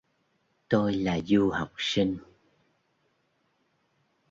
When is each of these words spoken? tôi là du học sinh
tôi 0.69 0.93
là 0.93 1.19
du 1.21 1.49
học 1.51 1.71
sinh 1.77 2.17